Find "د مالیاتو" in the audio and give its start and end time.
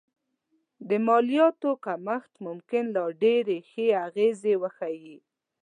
0.89-1.71